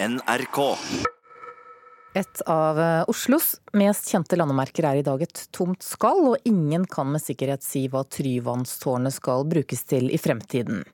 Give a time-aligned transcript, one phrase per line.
[0.00, 0.78] NRK.
[2.14, 6.84] Et av eh, Oslos mest kjente landemerker er i dag et tomt skall, og ingen
[6.86, 10.84] kan med sikkerhet si hva Tryvannstårnet skal brukes til i fremtiden.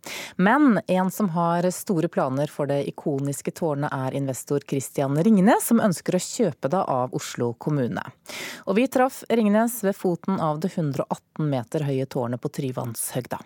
[0.41, 5.85] Men en som har store planer for det ikoniske tårnet er investor Christian Ringnes, som
[5.85, 8.09] ønsker å kjøpe det av Oslo kommune.
[8.65, 13.45] Og vi traff Ringnes ved foten av det 118 meter høye tårnet på Tryvannshøgda.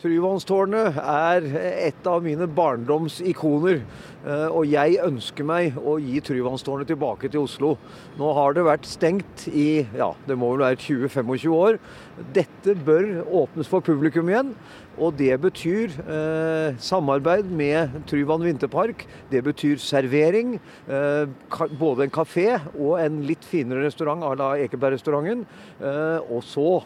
[0.00, 3.82] Tryvannstårnet er et av mine barndomsikoner.
[4.24, 7.74] Eh, og jeg ønsker meg å gi Tryvannstårnet tilbake til Oslo.
[8.16, 11.76] Nå har det vært stengt i ja, det må vel være 20-25 år.
[12.32, 13.10] Dette bør
[13.42, 14.54] åpnes for publikum igjen.
[15.00, 19.04] Og det betyr eh, samarbeid med Tryvann vinterpark.
[19.28, 20.56] Det betyr servering.
[20.88, 21.28] Eh,
[21.76, 25.44] både en kafé og en litt finere restaurant à la Ekebergrestauranten.
[25.76, 26.80] Eh, og så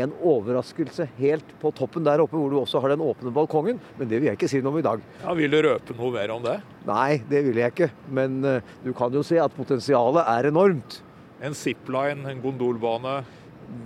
[0.00, 3.80] en overraskelse helt på toppen der oppe, hvor du også har den åpne balkongen.
[3.98, 5.02] Men det vil jeg ikke si noe om i dag.
[5.22, 6.58] Ja, Vil du røpe noe mer om det?
[6.88, 7.90] Nei, det vil jeg ikke.
[8.08, 11.00] Men uh, du kan jo se at potensialet er enormt.
[11.44, 13.18] En zipline, en gondolbane,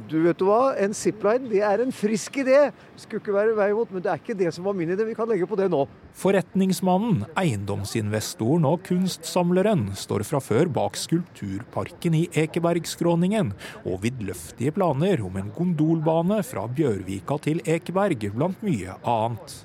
[0.09, 2.71] du vet du hva, en zipline det er en frisk idé.
[2.97, 5.05] Skulle ikke være vei mot, men det er ikke det som var min idé.
[5.09, 5.85] Vi kan legge på det nå.
[6.19, 15.39] Forretningsmannen, eiendomsinvestoren og kunstsamleren står fra før bak skulpturparken i Ekebergskråningen og vidløftige planer om
[15.41, 19.59] en gondolbane fra Bjørvika til Ekeberg, blant mye annet.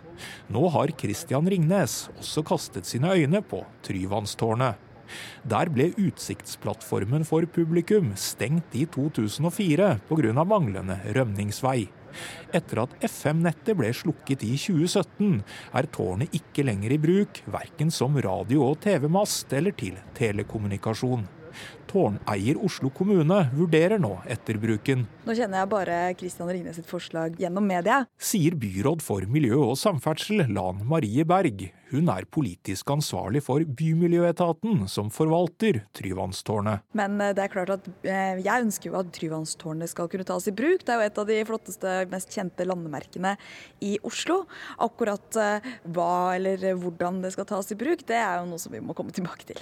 [0.53, 4.92] Nå har Christian Ringnes også kastet sine øyne på Tryvannstårnet.
[5.47, 10.45] Der ble utsiktsplattformen for publikum stengt i 2004 pga.
[10.45, 11.89] manglende rømningsvei.
[12.53, 15.39] Etter at FM-nettet ble slukket i 2017,
[15.73, 21.25] er tårnet ikke lenger i bruk, verken som radio- og TV-mast eller til telekommunikasjon.
[21.89, 25.05] Tårneier Oslo kommune vurderer nå etterbruken.
[25.27, 28.03] Nå kjenner jeg bare Kristian Ringnes sitt forslag gjennom media.
[28.17, 31.67] Sier byråd for miljø og samferdsel Lan Marie Berg.
[31.93, 36.81] Hun er politisk ansvarlig for Bymiljøetaten, som forvalter Tryvannstårnet.
[36.97, 40.49] Men eh, det er klart at eh, jeg ønsker jo at Tryvannstårnet skal kunne tas
[40.49, 40.81] i bruk.
[40.81, 43.35] Det er jo et av de flotteste, mest kjente landemerkene
[43.85, 44.39] i Oslo.
[44.81, 48.73] Akkurat eh, hva eller hvordan det skal tas i bruk, det er jo noe som
[48.73, 49.61] vi må komme tilbake til.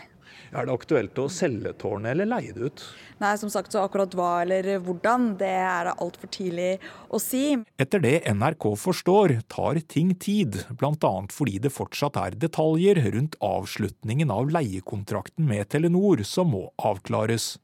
[0.52, 2.84] Er det aktuelt å selge tårnet eller leie det ut?
[3.22, 6.72] Nei, som sagt så akkurat hva eller hvordan, det er det altfor tidlig
[7.08, 7.56] å si.
[7.80, 11.14] Etter det NRK forstår, tar ting tid, bl.a.
[11.32, 17.56] fordi det fortsatt er detaljer rundt avslutningen av leiekontrakten med Telenor som må avklares.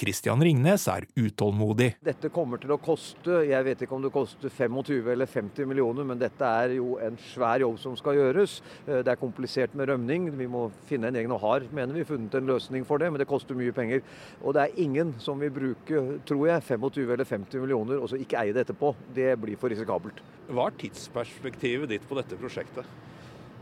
[0.00, 1.92] Christian Ringnes er utålmodig.
[2.02, 6.06] Dette kommer til å koste, jeg vet ikke om det koster 25 eller 50 millioner,
[6.08, 8.56] men dette er jo en svær jobb som skal gjøres.
[8.86, 10.30] Eh, det er komplisert med rømning.
[10.40, 13.22] Vi må finne en egen og har, mener vi, funnet en løsning for det, men
[13.22, 14.02] det koster mye penger.
[14.42, 18.18] Og det er ingen som vil bruke, tror jeg, 25 eller 50 millioner og så
[18.20, 18.94] ikke eie det etterpå.
[19.14, 20.24] Det blir for risikabelt.
[20.50, 22.88] Hva er tidsperspektivet ditt på dette prosjektet?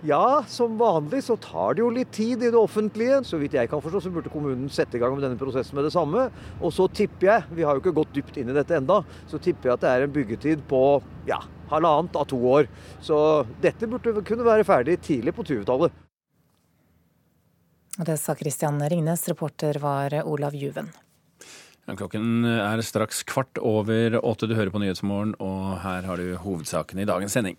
[0.06, 3.18] Ja, som vanlig så tar det jo litt tid i det offentlige.
[3.26, 5.88] Så vidt jeg kan forstå, så burde kommunen sette i gang med denne prosessen med
[5.88, 6.28] det samme.
[6.62, 9.00] Og så tipper jeg, vi har jo ikke gått dypt inn i dette enda,
[9.30, 10.82] så tipper jeg at det er en byggetid på
[11.26, 11.40] ja,
[11.72, 12.70] halvannet av to år.
[13.02, 13.18] Så
[13.64, 16.04] dette burde kunne være ferdig tidlig på 20-tallet.
[17.98, 20.92] Det sa Christian Ringnes, reporter var Olav Juven.
[21.88, 24.46] Klokken er straks kvart over åtte.
[24.46, 27.58] Du hører på Nyhetsmorgen, og her har du hovedsakene i dagens sending.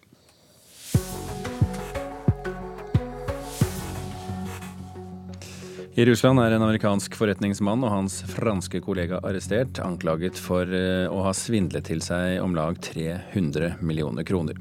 [6.00, 11.26] I Russland er en amerikansk forretningsmann og hans franske kollega arrestert, anklaget for eh, å
[11.26, 14.56] ha svindlet til seg om lag 300 millioner kroner.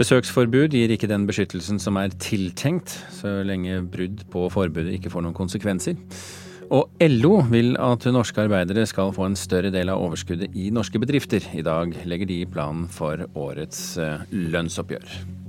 [0.00, 5.22] Besøksforbud gir ikke den beskyttelsen som er tiltenkt, så lenge brudd på forbudet ikke får
[5.28, 6.00] noen konsekvenser.
[6.74, 10.98] Og LO vil at norske arbeidere skal få en større del av overskuddet i norske
[10.98, 11.46] bedrifter.
[11.54, 15.41] I dag legger de planen for årets eh, lønnsoppgjør.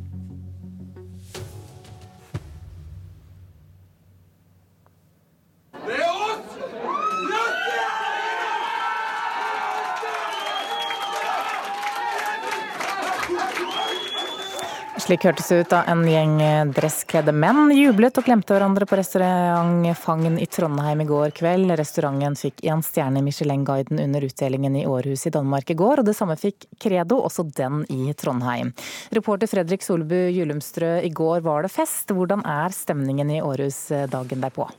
[15.03, 16.37] Slik hørtes det ut da en gjeng
[16.71, 21.73] dresskledde menn jublet og klemte hverandre på restaurant Fangen i Trondheim i går kveld.
[21.75, 26.07] Restauranten fikk én stjerne i Michelin-guiden under utdelingen i Århus i Danmark i går, og
[26.07, 28.71] det samme fikk Credo, også den i Trondheim.
[29.11, 32.13] Reporter Fredrik Solbu Julumstrø, i går var det fest.
[32.15, 34.69] Hvordan er stemningen i Århus dagen derpå?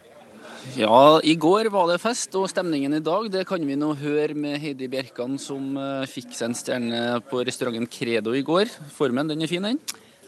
[0.72, 4.32] Ja, i går var det fest, og stemningen i dag det kan vi nå høre
[4.32, 8.72] med Heidi Bjerkan, som eh, fikk seg en stjerne på restauranten Credo i går.
[8.96, 9.82] Formen, den er fin, den?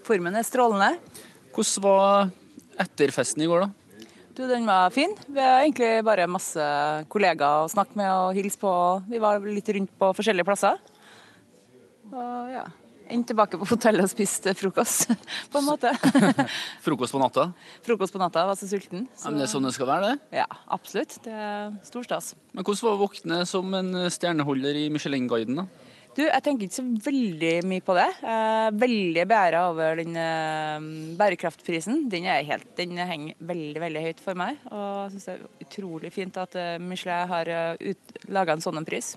[0.06, 1.00] Formen er strålende.
[1.56, 2.28] Hvordan var
[2.84, 4.02] etterfesten i går, da?
[4.36, 5.14] Du, Den var fin.
[5.26, 6.62] Vi har egentlig bare masse
[7.10, 8.72] kollegaer å snakke med og hilse på.
[9.08, 10.78] Vi var litt rundt på forskjellige plasser.
[12.12, 12.66] Og ja.
[13.06, 15.12] Endte tilbake på hotellet og spiste frokost,
[15.52, 15.92] på en måte.
[16.86, 17.48] Frokost på natta?
[17.86, 19.06] Frokost på natta, var så sulten.
[19.14, 19.28] Så...
[19.28, 20.40] Ja, men det er sånn det skal være, det?
[20.42, 21.14] Ja, absolutt.
[21.22, 22.32] Det er stor stas.
[22.50, 25.85] Men hvordan var å våkne som en stjerneholder i Michelin-guiden, da?
[26.16, 28.06] Du, jeg tenker ikke så veldig mye på det.
[28.24, 30.86] Er veldig beæra over den eh,
[31.18, 32.06] bærekraftprisen.
[32.08, 34.56] Den, helt, den, henger veldig veldig høyt for meg.
[34.70, 38.80] Og jeg syns det er utrolig fint at eh, Michelin har uh, laga en sånn
[38.88, 39.12] pris.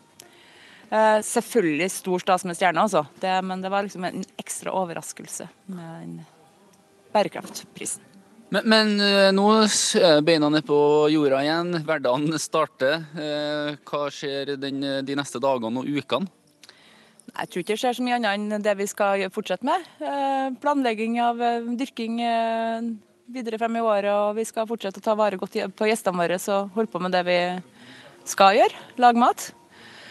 [0.90, 3.06] Uh, selvfølgelig stor stas med stjerna, altså.
[3.24, 6.18] Det, men det var liksom en ekstra overraskelse med den
[7.16, 8.04] bærekraftprisen.
[8.50, 10.82] Men, men nå er beina nede på
[11.14, 13.06] jorda igjen, hverdagen starter.
[13.86, 16.34] Hva skjer den, de neste dagene og ukene?
[17.30, 19.86] Jeg tror ikke det skjer så mye annet enn det vi skal fortsette med.
[20.02, 22.90] Eh, planlegging av eh, dyrking eh,
[23.30, 26.40] videre frem i året, og vi skal fortsette å ta vare godt på gjestene våre
[26.40, 27.40] og holde på med det vi
[28.30, 29.50] skal gjøre, lage mat.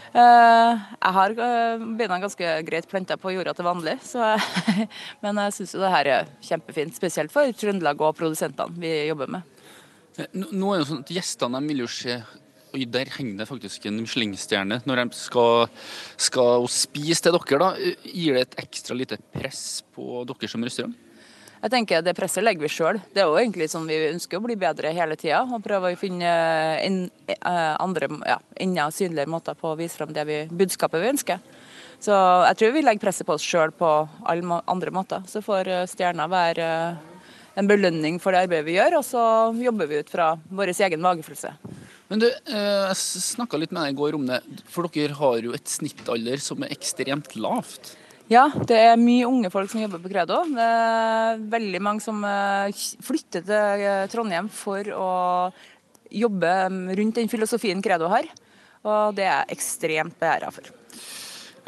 [0.09, 4.87] Jeg har beina ganske greit planta på jorda til vanlig, jeg,
[5.23, 6.97] men jeg syns det her er kjempefint.
[6.97, 9.59] Spesielt for Trøndelag og produsentene vi jobber med.
[10.32, 12.17] Nå er det sånn at Gjestene vil jo se
[12.76, 14.82] Oi, der henger det faktisk en Michelin-stjerne.
[14.85, 15.69] Når de skal,
[16.20, 20.97] skal spise til dere, da, gir det et ekstra lite press på dere som restaurant?
[21.59, 23.00] Jeg tenker Det presset legger vi sjøl.
[23.15, 25.41] Det er jo egentlig sånn vi ønsker å bli bedre hele tida.
[25.49, 26.29] Og prøve å finne
[26.85, 27.00] inn,
[27.32, 31.41] eh, andre, ja, enda synligere måter på å vise frem det vi, budskapet vi ønsker.
[31.99, 32.14] Så
[32.47, 33.91] jeg tror vi legger presset på oss sjøl på
[34.23, 35.25] alle andre måter.
[35.26, 37.19] Så får eh, stjerna være eh,
[37.59, 39.25] en belønning for det arbeidet vi gjør, og så
[39.59, 41.56] jobber vi ut fra vår egen magefølelse.
[42.09, 44.41] Men du, eh, jeg snakka litt med deg i går om det,
[44.73, 47.93] for dere har jo et snittalder som er ekstremt lavt?
[48.33, 50.43] Ja, det er mye unge folk som jobber på Credo.
[50.53, 52.73] Det er veldig mange som eh,
[53.05, 55.13] flytter til eh, Trondheim for å
[56.09, 56.53] jobbe
[56.97, 58.29] rundt den filosofien Credo har.
[58.89, 60.69] Og det er jeg ekstremt beæra for.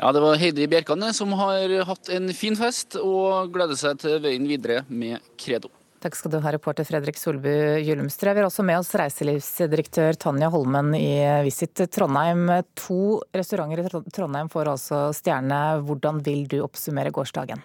[0.00, 4.16] Ja, Det var Heidi Bjerkane som har hatt en fin fest og gleder seg til
[4.24, 5.68] veien videre med Credo.
[6.00, 7.50] Takk skal du ha, reporter Fredrik Solbu
[7.84, 8.32] Gyllumstrø.
[8.32, 12.46] Vi har også med oss reiselivsdirektør Tanja Holmen i Visit Trondheim.
[12.86, 15.58] To restauranter i Trondheim får altså stjerne.
[15.84, 17.60] Hvordan vil du oppsummere gårsdagen?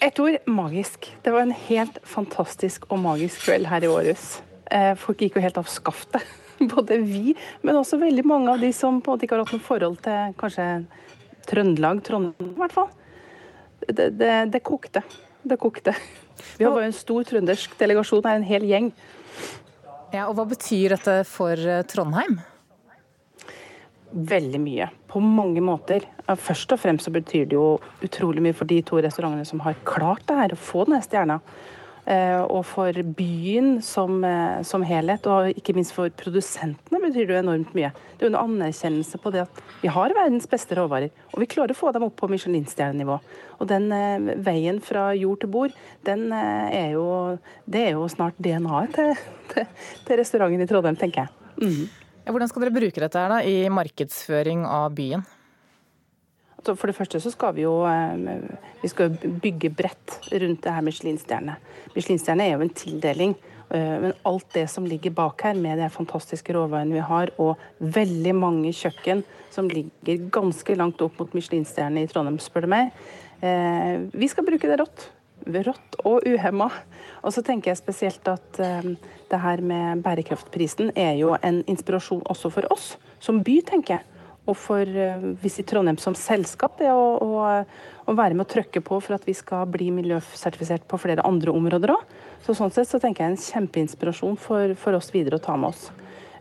[0.00, 1.10] Et ord magisk.
[1.20, 4.40] Det var en helt fantastisk og magisk kveld her i Århus.
[4.72, 6.24] Eh, folk gikk jo helt av skaftet.
[6.72, 9.56] Både vi, men også veldig mange av de som på en måte ikke har hatt
[9.58, 10.72] noe forhold til kanskje
[11.52, 12.92] Trøndelag, Trondheim i hvert fall.
[13.84, 15.04] Det, det, det kokte.
[15.44, 15.98] Det kokte.
[16.58, 18.92] Vi har en stor trøndersk delegasjon her, en hel gjeng.
[20.12, 22.40] Ja, og Hva betyr dette for eh, Trondheim?
[24.12, 26.04] Veldig mye, på mange måter.
[26.28, 29.78] Først og fremst så betyr det jo utrolig mye for de to restaurantene som har
[29.88, 31.38] klart det her, å få denne stjerna.
[32.02, 37.36] Eh, og for byen som, eh, som, helhet, og ikke minst for produsentene betyr det
[37.36, 37.92] jo enormt mye.
[38.18, 41.46] Det er jo en anerkjennelse på det at vi har verdens beste råvarer, og vi
[41.46, 43.20] klarer å få dem opp på Michelin-stjernenivå.
[43.60, 47.06] Og den eh, veien fra jord til bord, den er jo,
[47.70, 49.14] det er jo snart DNA-et til,
[49.54, 49.70] til,
[50.02, 51.38] til, restauranten i Trondheim, tenker jeg.
[51.62, 51.86] Mm.
[52.26, 55.22] Hvordan skal dere bruke dette her da, i markedsføring av byen?
[56.70, 58.42] For det første så skal vi jo eh,
[58.82, 61.56] vi skal bygge bredt rundt det her Michelin-stjerne.
[61.96, 63.34] Michelin-stjerne er jo en tildeling.
[63.70, 67.60] Eh, men alt det som ligger bak her, med de fantastiske råvarene vi har, og
[67.78, 72.94] veldig mange kjøkken som ligger ganske langt opp mot Michelin-stjerne i Trondheim, spør du meg.
[73.42, 75.08] Eh, vi skal bruke det rått.
[75.42, 76.68] Rått og uhemma.
[77.26, 82.50] Og så tenker jeg spesielt at det her med bærekraftprisen er jo en inspirasjon også
[82.54, 82.92] for oss
[83.22, 84.11] som by, tenker jeg
[84.42, 87.42] og for eh, Visit Trondheim som selskap det å, å,
[88.06, 91.54] å, være med å trykke på for at vi skal bli miljøsertifisert på flere andre
[91.54, 92.14] områder òg.
[92.42, 95.70] Så sånn sett så tenker jeg en kjempeinspirasjon for, for oss videre å ta med
[95.70, 95.90] oss.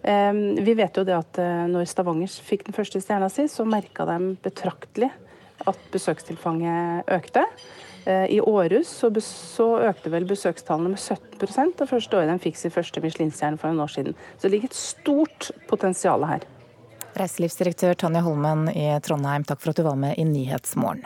[0.02, 4.08] Vi vet jo det at uh, når Stavanger fikk den første stjerna si, så merka
[4.10, 5.12] de betraktelig
[5.70, 7.44] at besøkstilfanget økte.
[8.08, 12.58] Uh, I Århus så, så, økte vel besøkstallene med 17% det første året de fikk
[12.58, 14.18] sin første Michelin-stjerne for en år siden.
[14.40, 16.50] Så det ligger et stort potensial her.
[17.20, 21.04] Reiselivsdirektør Tanja Holmen i Trondheim, takk for at du var med i Nyhetsmorgen.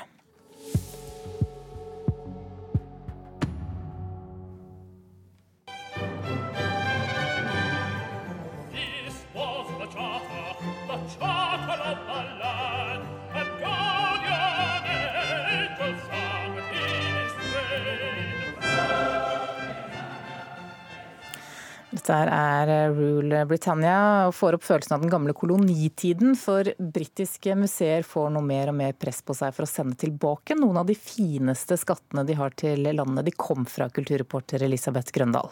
[22.06, 26.36] Dette er eh, Rule Britannia og får opp følelsen av den gamle kolonitiden.
[26.38, 30.54] For britiske museer får noe mer og mer press på seg for å sende tilbake
[30.60, 35.50] noen av de fineste skattene de har til landet de kom fra, kulturreporter Elisabeth Grøndal.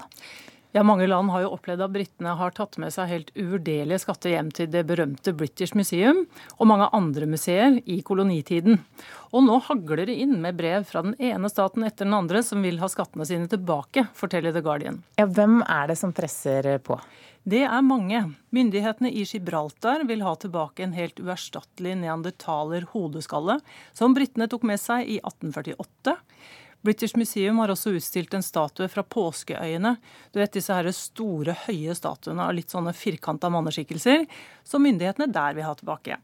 [0.73, 4.31] Ja, Mange land har jo opplevd at britene har tatt med seg helt uvurderlige skatter
[4.33, 6.23] hjem til det berømte British Museum
[6.55, 8.79] og mange andre museer i kolonitiden.
[9.29, 12.65] Og nå hagler det inn med brev fra den ene staten etter den andre som
[12.65, 15.03] vil ha skattene sine tilbake, forteller The Guardian.
[15.21, 16.97] Ja, Hvem er det som presser på?
[17.45, 18.23] Det er mange.
[18.55, 23.59] Myndighetene i Gibraltar vil ha tilbake en helt uerstattelig neandertaler hodeskalle,
[23.93, 26.17] som britene tok med seg i 1848.
[26.83, 29.95] British Museum har også utstilt en statue fra påskeøyene.
[30.35, 34.25] Du vet disse her store, høye statuene av litt sånne firkanta manneskikkelser,
[34.67, 36.19] som myndighetene der vil ha tilbake.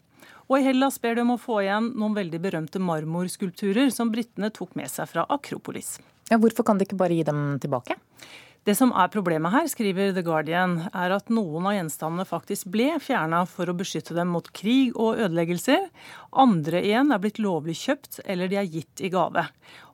[0.50, 4.50] Og i Hellas ber de om å få igjen noen veldig berømte marmorskulpturer som britene
[4.52, 5.96] tok med seg fra Akropolis.
[6.30, 7.96] Ja, hvorfor kan de ikke bare gi dem tilbake?
[8.68, 12.92] Det som er problemet her, skriver The Guardian, er at noen av gjenstandene faktisk ble
[13.02, 15.88] fjerna for å beskytte dem mot krig og ødeleggelser.
[16.44, 19.46] Andre igjen er blitt lovlig kjøpt, eller de er gitt i gave.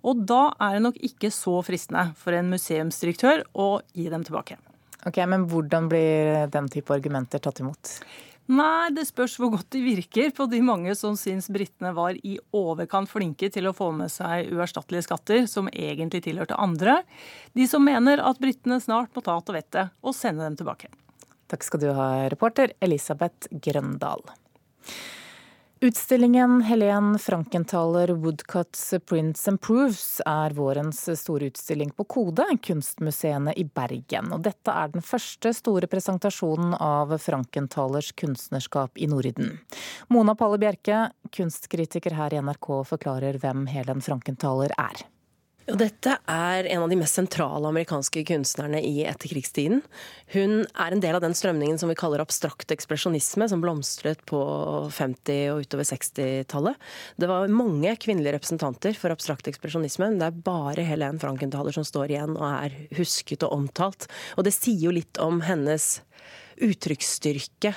[0.01, 4.57] Og da er det nok ikke så fristende for en museumsdirektør å gi dem tilbake.
[5.05, 7.99] Ok, Men hvordan blir den type argumenter tatt imot?
[8.45, 12.35] Nei, det spørs hvor godt de virker på de mange som syns britene var i
[12.53, 16.99] overkant flinke til å få med seg uerstattelige skatter som egentlig tilhørte andre.
[17.57, 20.91] De som mener at britene snart må ta til vettet og sende dem tilbake.
[21.49, 24.21] Takk skal du ha, reporter Elisabeth Grøndal.
[25.85, 33.67] Utstillingen Helen Frankenthaler Woodcuts Prints and Proofs er vårens store utstilling på Kode, kunstmuseene i
[33.69, 34.31] Bergen.
[34.33, 39.59] Og dette er den første store presentasjonen av Frankenthalers kunstnerskap i Norden.
[40.09, 45.05] Mona Palle Bjerke, kunstkritiker her i NRK, forklarer hvem Helen Frankenthaler er.
[45.65, 49.79] Dette er en av de mest sentrale amerikanske kunstnerne i etterkrigstiden.
[50.35, 54.43] Hun er en del av den strømningen som vi kaller abstrakt ekspresjonisme, som blomstret på
[54.93, 56.77] 50- og utover 60-tallet.
[57.17, 61.87] Det var mange kvinnelige representanter for abstrakt ekspresjonisme, men det er bare Helen Frankenthaler som
[61.87, 64.05] står igjen og er husket og omtalt.
[64.37, 65.95] Og det sier jo litt om hennes
[66.63, 67.73] uttrykksstyrke,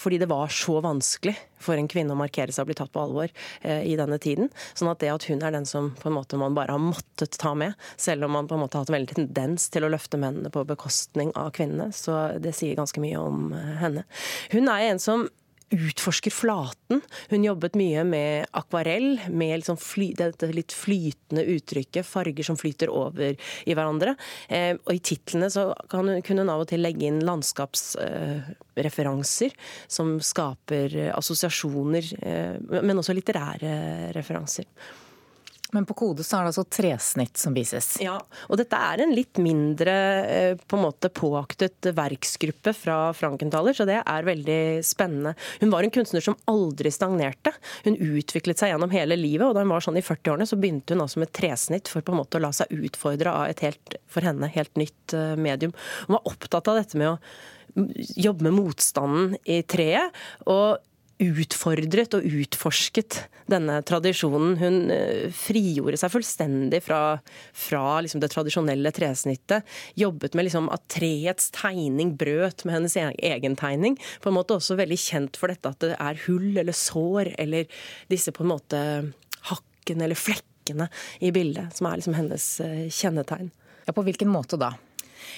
[0.00, 3.02] fordi det var så vanskelig for en kvinne å markere seg og bli tatt på
[3.02, 3.30] alvor
[3.62, 4.50] eh, i denne tiden.
[4.76, 7.38] Sånn at det at hun er den som på en måte man bare har måttet
[7.40, 9.92] ta med, selv om man på en måte har hatt en veldig tendens til å
[9.92, 14.04] løfte mennene på bekostning av kvinnene, så det sier ganske mye om eh, henne.
[14.54, 15.28] Hun er en som
[15.74, 17.00] utforsker flaten.
[17.30, 22.88] Hun jobbet mye med akvarell, med liksom fly, dette litt flytende uttrykket, farger som flyter
[22.92, 24.16] over i hverandre.
[24.48, 29.56] Eh, og i titlene så kan kunne hun av og til legge inn landskapsreferanser eh,
[29.98, 33.72] som skaper assosiasjoner, eh, men også litterære
[34.16, 34.64] referanser.
[35.74, 37.96] Men på kode så er det altså tresnitt som vises?
[38.02, 38.16] Ja,
[38.46, 43.86] og dette er en litt mindre eh, på en måte påaktet verksgruppe fra Frankenthaler, så
[43.88, 45.34] det er veldig spennende.
[45.60, 47.54] Hun var en kunstner som aldri stagnerte.
[47.88, 50.94] Hun utviklet seg gjennom hele livet, og da hun var sånn i 40-årene så begynte
[50.94, 53.98] hun altså med tresnitt for på en måte å la seg utfordre av et helt,
[54.06, 55.74] for henne, helt nytt eh, medium.
[56.06, 57.18] Hun var opptatt av dette med å
[57.74, 60.14] jobbe med motstanden i treet.
[60.46, 60.78] og
[61.22, 64.56] utfordret og utforsket denne tradisjonen.
[64.60, 67.00] Hun eh, frigjorde seg fullstendig fra,
[67.56, 69.66] fra liksom det tradisjonelle tresnittet.
[70.00, 73.98] Jobbet med liksom at treets tegning brøt med hennes e-, egen tegning.
[74.24, 77.68] På en måte også veldig kjent for dette at det er hull eller sår eller
[78.12, 78.80] disse på en måte
[79.50, 80.88] hakkene eller flekkene
[81.20, 83.52] i bildet, som er liksom hennes eh, kjennetegn.
[83.84, 84.72] Ja, På hvilken måte da?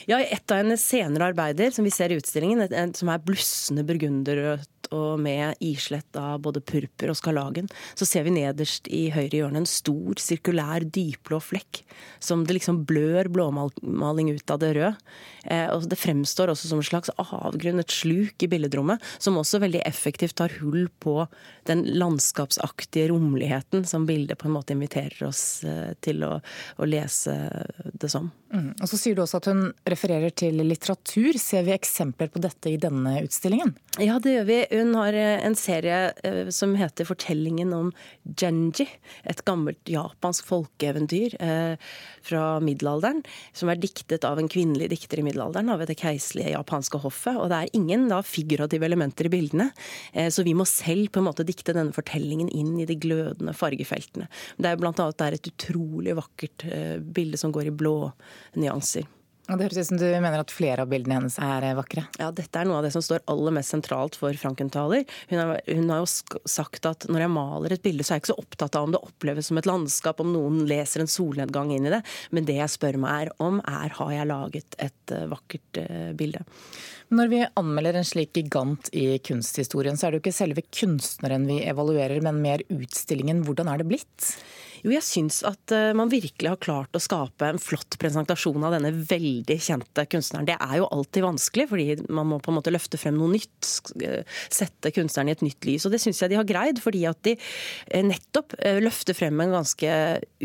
[0.06, 4.75] Ja, Et av hennes senere arbeider som vi ser i utstillingen, som er blussende burgunderrødt
[4.94, 9.62] og med islett av både purpur og skarlagen, så ser vi nederst i høyre hjørne
[9.62, 11.82] en stor, sirkulær, dypblå flekk.
[12.22, 14.94] Som det liksom blør blåmaling ut av det røde.
[15.46, 19.60] Eh, og det fremstår også som en slags avgrunn, et sluk i billedrommet, som også
[19.62, 21.18] veldig effektivt tar hull på
[21.68, 26.36] den landskapsaktige romligheten som bildet på en måte inviterer oss eh, til å,
[26.76, 27.36] å lese
[27.94, 28.30] det som.
[28.54, 28.72] Mm.
[28.80, 31.36] Og så sier du også at hun refererer til litteratur.
[31.40, 33.74] Ser vi eksempler på dette i denne utstillingen?
[34.02, 34.58] Ja, det gjør vi.
[34.76, 37.92] Hun har eh, en serie eh, som heter 'Fortellingen om
[38.24, 38.88] Genji'.
[39.24, 41.76] Et gammelt japansk folkeeventyr eh,
[42.22, 43.22] fra middelalderen.
[43.52, 47.36] Som er diktet av en kvinnelig dikter i middelalderen av det keiserlige japanske hoffet.
[47.40, 49.70] Og det er ingen da, figurative elementer i bildene.
[50.30, 54.28] Så vi må selv på en måte dikte denne fortellingen inn i de glødende fargefeltene.
[54.58, 56.66] Det er blant annet et utrolig vakkert
[57.14, 57.96] bilde som går i blå
[58.56, 59.06] nyanser.
[59.46, 62.02] Og det høres ut som du mener at flere av bildene hennes er eh, vakre?
[62.18, 65.04] Ja, dette er noe av det som står aller mest sentralt for Frankenthaler.
[65.30, 68.24] Hun, har, hun har jo sagt at når jeg maler et bilde, så er jeg
[68.24, 71.70] ikke så opptatt av om det oppleves som et landskap, om noen leser en solnedgang
[71.76, 72.02] inn i det.
[72.34, 76.10] Men det jeg spør meg er om, er har jeg laget et uh, vakkert uh,
[76.18, 76.42] bilde.
[77.14, 81.46] Når vi anmelder en slik gigant i kunsthistorien, så er det jo ikke selve kunstneren
[81.46, 83.44] vi evaluerer, men mer utstillingen.
[83.46, 84.32] Hvordan er det blitt?
[84.86, 88.76] Jo, jeg syns at eh, man virkelig har klart å skape en flott presentasjon av
[88.76, 90.46] denne veldig kjente kunstneren.
[90.46, 93.72] Det er jo alltid vanskelig, fordi man må på en måte løfte frem noe nytt.
[93.98, 95.88] Eh, sette kunstneren i et nytt lys.
[95.88, 97.34] Og det syns jeg de har greid, fordi at de
[98.06, 99.90] nettopp løfter frem en ganske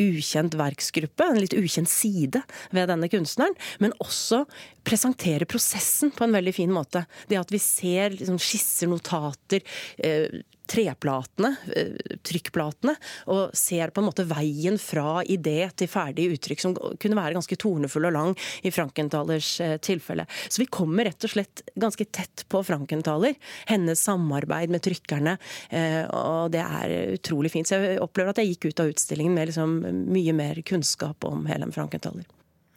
[0.02, 2.42] ukjent verksgruppe, en litt ukjent side
[2.74, 3.54] ved denne kunstneren.
[3.84, 4.48] Men også
[4.88, 7.06] presenterer prosessen på en veldig fin måte.
[7.30, 9.62] Det at vi ser liksom, skisser, notater,
[10.02, 10.42] eh,
[10.72, 12.96] treplatene, eh, trykkplatene,
[13.34, 17.58] og ser på en måte veien fra idé til ferdig uttrykk, som kunne være ganske
[17.60, 20.28] tornefull og lang i Frankenthalers eh, tilfelle.
[20.48, 23.36] Så vi kommer rett og slett ganske tett på Frankenthaler,
[23.72, 25.38] hennes samarbeid med trykkerne,
[25.70, 27.68] eh, og det er utrolig fint.
[27.68, 29.80] Så jeg opplever at jeg gikk ut av utstillingen med liksom
[30.12, 32.28] mye mer kunnskap om Helen Frankenthaler.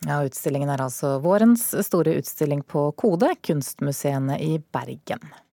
[0.05, 5.23] Ja, Utstillingen er altså vårens store utstilling på Kode, kunstmuseene i Bergen.